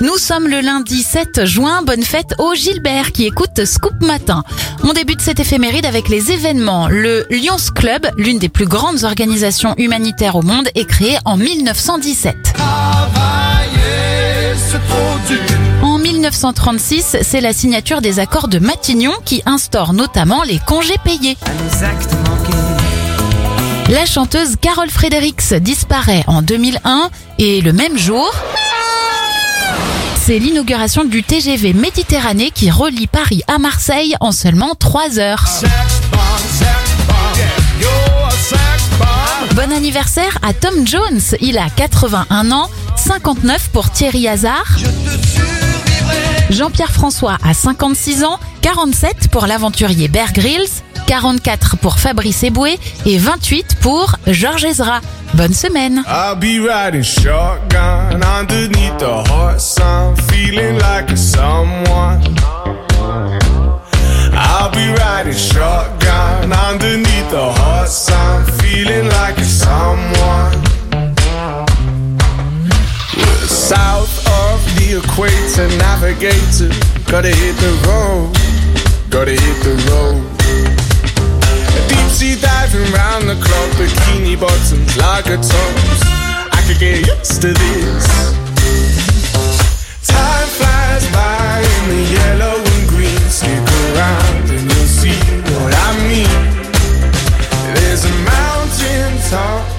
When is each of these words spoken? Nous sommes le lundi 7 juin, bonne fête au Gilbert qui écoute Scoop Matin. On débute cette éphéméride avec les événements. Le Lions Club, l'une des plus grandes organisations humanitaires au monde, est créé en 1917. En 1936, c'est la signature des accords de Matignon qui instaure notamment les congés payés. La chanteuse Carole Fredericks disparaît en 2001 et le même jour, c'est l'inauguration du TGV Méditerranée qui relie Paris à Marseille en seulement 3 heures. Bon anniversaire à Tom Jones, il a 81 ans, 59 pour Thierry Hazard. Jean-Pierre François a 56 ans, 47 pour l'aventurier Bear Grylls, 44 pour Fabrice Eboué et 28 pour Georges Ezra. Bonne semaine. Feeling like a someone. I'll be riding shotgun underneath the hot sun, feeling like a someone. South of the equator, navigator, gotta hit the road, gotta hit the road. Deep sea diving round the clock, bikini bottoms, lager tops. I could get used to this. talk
Nous 0.00 0.16
sommes 0.16 0.48
le 0.48 0.60
lundi 0.60 1.02
7 1.02 1.44
juin, 1.44 1.82
bonne 1.82 2.02
fête 2.02 2.34
au 2.38 2.54
Gilbert 2.54 3.12
qui 3.12 3.26
écoute 3.26 3.66
Scoop 3.66 4.00
Matin. 4.00 4.44
On 4.82 4.94
débute 4.94 5.20
cette 5.20 5.40
éphéméride 5.40 5.84
avec 5.84 6.08
les 6.08 6.32
événements. 6.32 6.88
Le 6.88 7.26
Lions 7.28 7.56
Club, 7.74 8.06
l'une 8.16 8.38
des 8.38 8.48
plus 8.48 8.64
grandes 8.64 9.04
organisations 9.04 9.74
humanitaires 9.76 10.36
au 10.36 10.42
monde, 10.42 10.68
est 10.74 10.86
créé 10.86 11.18
en 11.26 11.36
1917. 11.36 12.34
En 15.82 15.98
1936, 15.98 17.18
c'est 17.20 17.42
la 17.42 17.52
signature 17.52 18.00
des 18.00 18.20
accords 18.20 18.48
de 18.48 18.58
Matignon 18.58 19.12
qui 19.26 19.42
instaure 19.44 19.92
notamment 19.92 20.42
les 20.44 20.60
congés 20.60 20.96
payés. 21.04 21.36
La 23.90 24.06
chanteuse 24.06 24.56
Carole 24.56 24.88
Fredericks 24.88 25.52
disparaît 25.54 26.24
en 26.26 26.40
2001 26.40 27.10
et 27.38 27.60
le 27.60 27.72
même 27.72 27.98
jour, 27.98 28.32
c'est 30.30 30.38
l'inauguration 30.38 31.04
du 31.04 31.24
TGV 31.24 31.72
Méditerranée 31.72 32.52
qui 32.52 32.70
relie 32.70 33.08
Paris 33.08 33.42
à 33.48 33.58
Marseille 33.58 34.14
en 34.20 34.30
seulement 34.30 34.76
3 34.76 35.18
heures. 35.18 35.44
Bon 39.56 39.72
anniversaire 39.72 40.38
à 40.42 40.52
Tom 40.52 40.86
Jones, 40.86 41.20
il 41.40 41.58
a 41.58 41.68
81 41.68 42.52
ans, 42.52 42.70
59 42.94 43.70
pour 43.72 43.90
Thierry 43.90 44.28
Hazard. 44.28 44.76
Jean-Pierre 46.50 46.92
François 46.92 47.38
a 47.44 47.52
56 47.52 48.22
ans, 48.22 48.38
47 48.62 49.30
pour 49.32 49.48
l'aventurier 49.48 50.06
Bear 50.06 50.32
Grylls, 50.32 50.70
44 51.08 51.76
pour 51.78 51.98
Fabrice 51.98 52.44
Eboué 52.44 52.78
et 53.04 53.18
28 53.18 53.78
pour 53.80 54.14
Georges 54.28 54.64
Ezra. 54.64 55.00
Bonne 55.34 55.54
semaine. 55.54 56.02
Feeling 60.50 60.80
like 60.80 61.08
a 61.10 61.16
someone. 61.16 62.20
I'll 64.34 64.72
be 64.72 64.84
riding 64.98 65.32
shotgun 65.32 66.52
underneath 66.52 67.30
the 67.30 67.52
hot 67.54 67.88
sun, 67.88 68.44
feeling 68.58 69.06
like 69.06 69.38
a 69.38 69.44
someone. 69.44 70.58
South 73.46 74.10
of 74.42 74.58
the 74.74 74.98
equator, 74.98 75.68
navigator, 75.78 76.74
gotta 77.08 77.30
hit 77.30 77.54
the 77.62 77.70
road, 77.86 78.34
gotta 79.08 79.38
hit 79.38 79.58
the 79.62 79.76
road. 79.86 80.18
Deep 81.86 82.10
sea 82.10 82.34
diving 82.40 82.90
round 82.92 83.28
the 83.28 83.36
clock, 83.36 83.70
bikini 83.78 84.34
bottoms, 84.34 84.96
lager 84.96 85.36
tops. 85.36 86.02
I 86.50 86.60
could 86.66 86.80
get 86.80 87.06
used 87.06 87.40
to 87.40 87.52
this. 87.52 88.09
talk 99.30 99.69